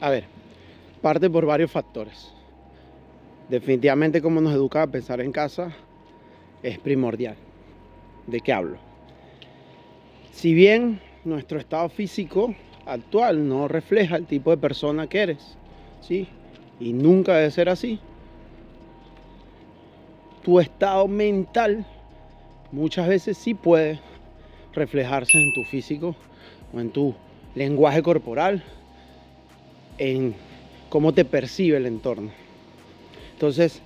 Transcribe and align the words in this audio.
a 0.00 0.10
ver, 0.10 0.24
parte 1.02 1.30
por 1.30 1.46
varios 1.46 1.70
factores. 1.70 2.32
Definitivamente 3.48 4.20
como 4.20 4.40
nos 4.40 4.52
educa 4.52 4.82
a 4.82 4.86
pensar 4.86 5.20
en 5.20 5.32
casa 5.32 5.72
es 6.62 6.78
primordial. 6.78 7.36
¿De 8.26 8.40
qué 8.40 8.52
hablo? 8.52 8.78
Si 10.32 10.52
bien 10.52 11.00
nuestro 11.24 11.58
estado 11.58 11.88
físico 11.88 12.54
actual 12.86 13.48
no 13.48 13.68
refleja 13.68 14.16
el 14.16 14.26
tipo 14.26 14.50
de 14.50 14.56
persona 14.56 15.06
que 15.06 15.20
eres, 15.20 15.56
¿sí? 16.00 16.28
Y 16.80 16.92
nunca 16.92 17.36
debe 17.36 17.50
ser 17.50 17.68
así. 17.68 18.00
Tu 20.42 20.60
estado 20.60 21.08
mental 21.08 21.86
muchas 22.70 23.08
veces 23.08 23.38
sí 23.38 23.54
puede 23.54 24.00
reflejarse 24.74 25.38
en 25.38 25.52
tu 25.54 25.64
físico 25.64 26.14
o 26.72 26.80
en 26.80 26.90
tu 26.90 27.14
lenguaje 27.54 28.02
corporal, 28.02 28.62
en 29.98 30.34
cómo 30.88 31.12
te 31.12 31.24
percibe 31.24 31.76
el 31.76 31.86
entorno. 31.86 32.30
Entonces, 33.32 33.82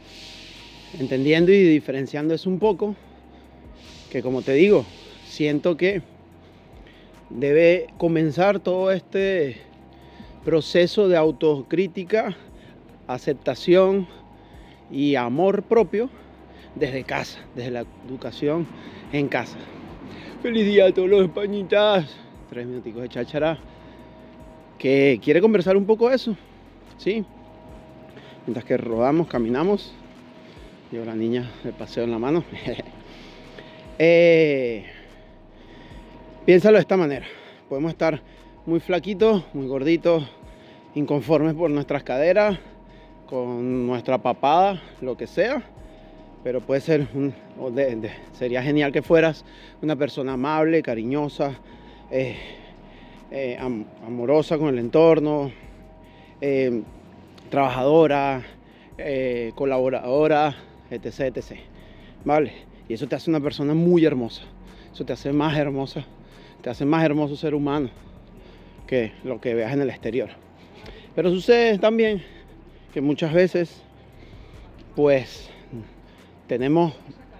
entendiendo 0.98 1.52
y 1.52 1.62
diferenciando 1.62 2.34
eso 2.34 2.48
un 2.48 2.58
poco, 2.58 2.94
que 4.10 4.22
como 4.22 4.42
te 4.42 4.52
digo, 4.54 4.84
siento 5.26 5.76
que 5.76 6.02
debe 7.30 7.88
comenzar 7.98 8.60
todo 8.60 8.90
este 8.90 9.56
proceso 10.44 11.08
de 11.08 11.16
autocrítica, 11.16 12.36
aceptación 13.06 14.08
y 14.90 15.14
amor 15.14 15.62
propio 15.62 16.10
desde 16.74 17.04
casa, 17.04 17.40
desde 17.54 17.70
la 17.70 17.84
educación 18.08 18.66
en 19.12 19.28
casa. 19.28 19.58
Feliz 20.42 20.64
día 20.64 20.86
a 20.86 20.92
todos 20.92 21.08
los 21.08 21.22
españitas. 21.22 22.06
Tres 22.48 22.66
minuticos 22.66 23.02
de 23.02 23.08
cháchara. 23.08 23.58
Que 24.80 25.20
quiere 25.22 25.42
conversar 25.42 25.76
un 25.76 25.84
poco 25.84 26.08
de 26.08 26.16
eso. 26.16 26.34
¿Sí? 26.96 27.24
Mientras 28.46 28.64
que 28.64 28.78
rodamos, 28.78 29.28
caminamos. 29.28 29.92
A 30.90 31.04
la 31.04 31.14
niña 31.14 31.48
de 31.62 31.72
paseo 31.72 32.02
en 32.02 32.10
la 32.10 32.18
mano. 32.18 32.42
eh, 33.98 34.84
Piénsalo 36.46 36.78
de 36.78 36.80
esta 36.80 36.96
manera. 36.96 37.26
Podemos 37.68 37.92
estar 37.92 38.22
muy 38.64 38.80
flaquitos, 38.80 39.44
muy 39.52 39.66
gorditos, 39.66 40.24
inconformes 40.94 41.54
por 41.54 41.70
nuestras 41.70 42.02
caderas, 42.02 42.58
con 43.26 43.86
nuestra 43.86 44.18
papada, 44.18 44.82
lo 45.02 45.16
que 45.16 45.26
sea. 45.26 45.62
Pero 46.42 46.62
puede 46.62 46.80
ser, 46.80 47.06
un, 47.14 47.34
sería 48.32 48.62
genial 48.62 48.90
que 48.92 49.02
fueras 49.02 49.44
una 49.82 49.94
persona 49.94 50.32
amable, 50.32 50.82
cariñosa, 50.82 51.60
eh, 52.10 52.36
eh, 53.30 53.58
amorosa 53.58 54.58
con 54.58 54.68
el 54.68 54.78
entorno, 54.78 55.52
eh, 56.40 56.82
trabajadora, 57.50 58.42
colaboradora, 59.54 60.56
etc, 60.90 61.36
etc. 61.36 61.58
¿Vale? 62.24 62.52
Y 62.88 62.94
eso 62.94 63.06
te 63.06 63.16
hace 63.16 63.30
una 63.30 63.40
persona 63.40 63.74
muy 63.74 64.04
hermosa. 64.04 64.42
Eso 64.92 65.04
te 65.04 65.12
hace 65.12 65.32
más 65.32 65.56
hermosa 65.56 66.04
te 66.60 66.70
hace 66.70 66.84
más 66.84 67.04
hermoso 67.04 67.36
ser 67.36 67.54
humano 67.54 67.90
que 68.86 69.12
lo 69.24 69.40
que 69.40 69.54
veas 69.54 69.72
en 69.72 69.80
el 69.80 69.90
exterior. 69.90 70.30
Pero 71.14 71.30
sucede 71.30 71.78
también 71.78 72.22
que 72.92 73.00
muchas 73.00 73.32
veces, 73.32 73.82
pues, 74.96 75.48
tenemos 76.46 76.92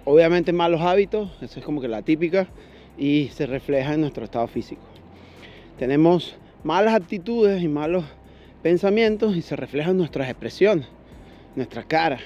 obviamente 0.05 0.53
malos 0.53 0.81
hábitos, 0.81 1.31
esa 1.41 1.59
es 1.59 1.65
como 1.65 1.81
que 1.81 1.87
la 1.87 2.01
típica, 2.01 2.47
y 2.97 3.29
se 3.33 3.45
refleja 3.45 3.93
en 3.93 4.01
nuestro 4.01 4.23
estado 4.23 4.47
físico. 4.47 4.81
Tenemos 5.81 6.35
malas 6.63 6.93
actitudes 6.93 7.63
y 7.63 7.67
malos 7.67 8.05
pensamientos 8.61 9.35
y 9.35 9.41
se 9.41 9.55
reflejan 9.55 9.97
nuestras 9.97 10.29
expresiones, 10.29 10.85
nuestra 11.55 11.81
cara. 11.81 12.19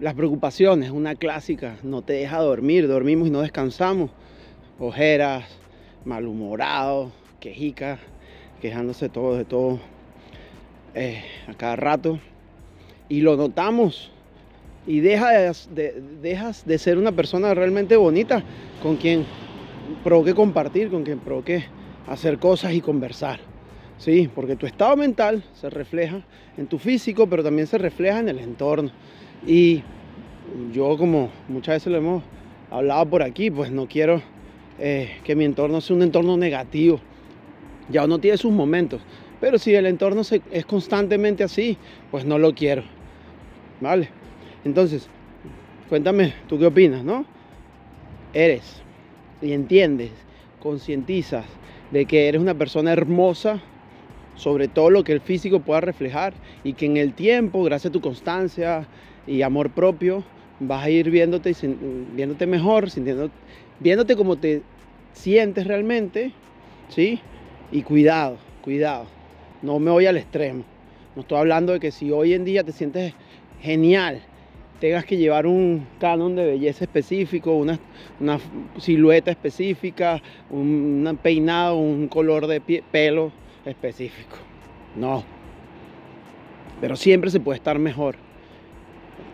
Las 0.00 0.14
preocupaciones, 0.14 0.90
una 0.90 1.14
clásica, 1.14 1.76
no 1.84 2.02
te 2.02 2.14
deja 2.14 2.38
dormir, 2.38 2.88
dormimos 2.88 3.28
y 3.28 3.30
no 3.30 3.42
descansamos. 3.42 4.10
Ojeras, 4.80 5.44
malhumorado, 6.04 7.12
quejica, 7.38 8.00
quejándose 8.60 9.08
todo 9.08 9.36
de 9.36 9.44
todo 9.44 9.78
eh, 10.96 11.22
a 11.46 11.54
cada 11.54 11.76
rato. 11.76 12.18
Y 13.08 13.20
lo 13.20 13.36
notamos. 13.36 14.10
Y 14.88 14.98
dejas 14.98 15.68
de, 15.72 16.02
dejas 16.20 16.66
de 16.66 16.76
ser 16.76 16.98
una 16.98 17.12
persona 17.12 17.54
realmente 17.54 17.96
bonita 17.96 18.42
con 18.82 18.96
quien 18.96 19.24
provoque 20.02 20.34
compartir, 20.34 20.90
con 20.90 21.04
quien 21.04 21.20
provoque 21.20 21.66
hacer 22.06 22.38
cosas 22.38 22.72
y 22.72 22.80
conversar. 22.80 23.40
Sí, 23.98 24.30
porque 24.34 24.56
tu 24.56 24.66
estado 24.66 24.96
mental 24.96 25.44
se 25.52 25.68
refleja 25.68 26.22
en 26.56 26.66
tu 26.66 26.78
físico, 26.78 27.26
pero 27.26 27.42
también 27.44 27.66
se 27.66 27.76
refleja 27.76 28.20
en 28.20 28.30
el 28.30 28.38
entorno. 28.38 28.90
Y 29.46 29.82
yo, 30.72 30.96
como 30.96 31.30
muchas 31.48 31.76
veces 31.76 31.92
lo 31.92 31.98
hemos 31.98 32.22
hablado 32.70 33.06
por 33.06 33.22
aquí, 33.22 33.50
pues 33.50 33.70
no 33.70 33.86
quiero 33.86 34.22
eh, 34.78 35.18
que 35.24 35.36
mi 35.36 35.44
entorno 35.44 35.80
sea 35.80 35.96
un 35.96 36.02
entorno 36.02 36.36
negativo. 36.36 36.98
Ya 37.90 38.04
uno 38.04 38.18
tiene 38.18 38.38
sus 38.38 38.52
momentos, 38.52 39.02
pero 39.40 39.58
si 39.58 39.74
el 39.74 39.84
entorno 39.84 40.22
es 40.50 40.64
constantemente 40.64 41.44
así, 41.44 41.76
pues 42.10 42.24
no 42.24 42.38
lo 42.38 42.54
quiero. 42.54 42.84
¿Vale? 43.80 44.08
Entonces, 44.64 45.08
cuéntame, 45.88 46.34
¿tú 46.48 46.58
qué 46.58 46.66
opinas, 46.66 47.04
no? 47.04 47.26
Eres 48.32 48.82
y 49.42 49.52
entiendes, 49.52 50.12
concientizas 50.60 51.44
de 51.90 52.06
que 52.06 52.28
eres 52.28 52.40
una 52.40 52.54
persona 52.54 52.92
hermosa, 52.92 53.60
sobre 54.36 54.68
todo 54.68 54.90
lo 54.90 55.04
que 55.04 55.12
el 55.12 55.20
físico 55.20 55.60
pueda 55.60 55.80
reflejar, 55.80 56.32
y 56.64 56.74
que 56.74 56.86
en 56.86 56.96
el 56.96 57.12
tiempo, 57.14 57.62
gracias 57.62 57.90
a 57.90 57.92
tu 57.92 58.00
constancia 58.00 58.86
y 59.26 59.42
amor 59.42 59.70
propio, 59.70 60.24
vas 60.60 60.84
a 60.84 60.90
ir 60.90 61.10
viéndote, 61.10 61.54
viéndote 62.14 62.46
mejor, 62.46 62.90
sintiendo, 62.90 63.30
viéndote 63.80 64.16
como 64.16 64.36
te 64.36 64.62
sientes 65.12 65.66
realmente, 65.66 66.32
¿sí? 66.88 67.20
Y 67.72 67.82
cuidado, 67.82 68.38
cuidado, 68.62 69.06
no 69.62 69.78
me 69.78 69.90
voy 69.90 70.06
al 70.06 70.16
extremo. 70.16 70.64
No 71.16 71.22
estoy 71.22 71.38
hablando 71.38 71.72
de 71.72 71.80
que 71.80 71.90
si 71.90 72.10
hoy 72.10 72.34
en 72.34 72.44
día 72.44 72.62
te 72.62 72.72
sientes 72.72 73.14
genial, 73.60 74.22
tengas 74.80 75.04
que 75.04 75.16
llevar 75.16 75.46
un 75.46 75.86
canon 76.00 76.34
de 76.34 76.44
belleza 76.46 76.84
específico, 76.84 77.54
una, 77.54 77.78
una 78.18 78.40
silueta 78.78 79.30
específica, 79.30 80.20
un 80.48 81.18
peinado, 81.22 81.76
un 81.76 82.08
color 82.08 82.46
de 82.46 82.60
pelo 82.60 83.30
específico. 83.64 84.36
No. 84.96 85.22
Pero 86.80 86.96
siempre 86.96 87.30
se 87.30 87.40
puede 87.40 87.58
estar 87.58 87.78
mejor. 87.78 88.16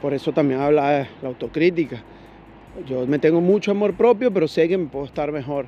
Por 0.03 0.13
eso 0.13 0.33
también 0.33 0.61
habla 0.61 1.09
la 1.23 1.29
autocrítica. 1.29 2.03
Yo 2.87 3.07
me 3.07 3.19
tengo 3.19 3.41
mucho 3.41 3.71
amor 3.71 3.95
propio, 3.95 4.33
pero 4.33 4.49
sé 4.49 4.69
que 4.69 4.77
me 4.77 4.87
puedo 4.87 5.07
estar 5.07 5.33
mejor. 5.33 5.67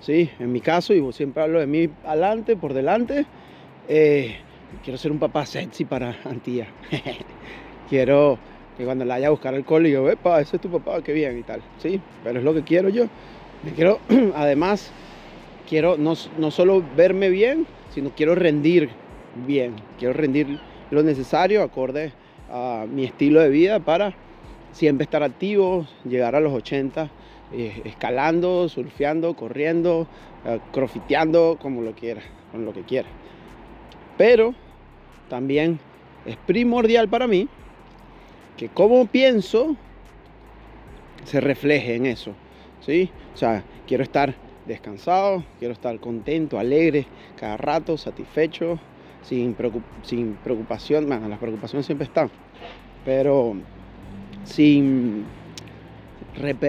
Sí, 0.00 0.30
en 0.38 0.52
mi 0.52 0.60
caso, 0.60 0.94
y 0.94 1.12
siempre 1.12 1.42
hablo 1.42 1.60
de 1.60 1.66
mí 1.66 1.88
adelante, 2.04 2.56
por 2.56 2.72
delante. 2.72 3.26
Eh, 3.88 4.36
quiero 4.82 4.96
ser 4.96 5.12
un 5.12 5.18
papá 5.18 5.44
sexy 5.44 5.84
para 5.84 6.16
Antía. 6.24 6.68
quiero 7.88 8.38
que 8.78 8.84
cuando 8.84 9.04
la 9.04 9.16
haya 9.16 9.26
a 9.26 9.30
buscar 9.30 9.54
al 9.54 9.64
cole, 9.64 9.90
yo, 9.90 10.08
epa, 10.08 10.40
ese 10.40 10.56
es 10.56 10.62
tu 10.62 10.70
papá, 10.70 11.02
qué 11.02 11.12
bien 11.12 11.36
y 11.36 11.42
tal. 11.42 11.60
Sí, 11.82 12.00
pero 12.22 12.38
es 12.38 12.44
lo 12.44 12.54
que 12.54 12.62
quiero 12.62 12.88
yo. 12.88 13.06
Me 13.64 13.72
quiero, 13.72 13.98
además, 14.36 14.92
quiero 15.68 15.98
no, 15.98 16.14
no 16.38 16.50
solo 16.52 16.84
verme 16.96 17.28
bien, 17.28 17.66
sino 17.90 18.10
quiero 18.10 18.36
rendir 18.36 18.90
bien. 19.46 19.74
Quiero 19.98 20.14
rendir 20.14 20.60
lo 20.92 21.02
necesario 21.02 21.64
acorde 21.64 22.12
a 22.50 22.86
mi 22.88 23.04
estilo 23.04 23.40
de 23.40 23.48
vida 23.48 23.80
para 23.80 24.14
siempre 24.70 25.02
estar 25.02 25.24
activo, 25.24 25.88
llegar 26.04 26.36
a 26.36 26.40
los 26.40 26.52
80, 26.52 27.10
eh, 27.52 27.82
escalando, 27.84 28.68
surfeando, 28.68 29.34
corriendo, 29.34 30.06
eh, 30.44 30.60
crofiteando, 30.70 31.58
como 31.60 31.82
lo 31.82 31.94
quiera, 31.94 32.22
con 32.52 32.64
lo 32.64 32.72
que 32.72 32.82
quiera. 32.82 33.08
Pero 34.16 34.54
también 35.28 35.80
es 36.24 36.36
primordial 36.36 37.08
para 37.08 37.26
mí 37.26 37.48
que 38.58 38.68
como 38.68 39.06
pienso 39.06 39.76
se 41.24 41.40
refleje 41.40 41.94
en 41.94 42.04
eso. 42.04 42.34
¿sí? 42.80 43.10
O 43.34 43.36
sea, 43.36 43.64
quiero 43.86 44.02
estar 44.02 44.34
descansado, 44.66 45.44
quiero 45.58 45.72
estar 45.72 45.98
contento, 46.00 46.58
alegre, 46.58 47.06
cada 47.36 47.56
rato, 47.56 47.96
satisfecho, 47.96 48.78
sin, 49.22 49.56
sin 50.02 50.34
preocupación. 50.34 51.06
Bueno, 51.06 51.28
las 51.28 51.38
preocupaciones 51.38 51.86
siempre 51.86 52.06
están, 52.06 52.30
pero 53.04 53.54
sin 54.44 55.24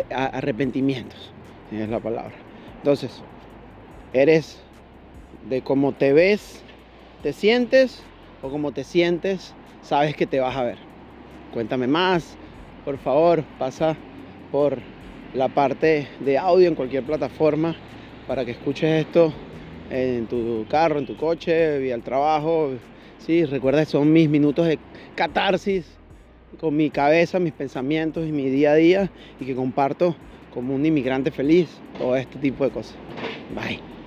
arrepentimientos, 0.10 1.32
es 1.72 1.90
la 1.90 2.00
palabra. 2.00 2.36
Entonces, 2.78 3.22
eres 4.14 4.62
de 5.50 5.62
cómo 5.62 5.94
te 5.94 6.14
ves, 6.14 6.64
te 7.24 7.34
sientes 7.34 8.04
o 8.42 8.50
como 8.50 8.72
te 8.72 8.84
sientes, 8.84 9.54
sabes 9.82 10.16
que 10.16 10.28
te 10.28 10.40
vas 10.40 10.56
a 10.56 10.64
ver. 10.64 10.89
Cuéntame 11.52 11.88
más, 11.88 12.38
por 12.84 12.98
favor, 13.00 13.44
pasa 13.58 13.98
por 14.52 14.82
la 15.34 15.50
parte 15.50 16.08
de 16.20 16.38
audio 16.38 16.68
en 16.68 16.76
cualquier 16.76 17.04
plataforma 17.04 17.76
para 18.28 18.46
que 18.46 18.52
escuches 18.52 19.06
esto 19.06 19.34
en 19.90 20.28
tu 20.28 20.66
carro, 20.70 21.00
en 21.00 21.06
tu 21.06 21.16
coche, 21.18 21.80
vía 21.80 21.96
el 21.96 22.04
trabajo, 22.04 22.72
Sí, 23.18 23.44
recuerda 23.46 23.82
que 23.82 23.86
son 23.92 24.14
mis 24.14 24.30
minutos 24.30 24.66
de 24.66 24.80
catarsis 25.14 25.86
con 26.58 26.76
mi 26.76 26.90
cabeza, 26.90 27.40
mis 27.40 27.54
pensamientos 27.54 28.28
y 28.28 28.32
mi 28.32 28.50
día 28.50 28.72
a 28.72 28.76
día 28.76 29.12
y 29.40 29.46
que 29.46 29.56
comparto 29.56 30.16
como 30.50 30.74
un 30.74 30.86
inmigrante 30.86 31.32
feliz 31.32 31.82
todo 31.98 32.16
este 32.16 32.40
tipo 32.40 32.64
de 32.64 32.72
cosas. 32.72 32.96
Bye. 33.50 33.99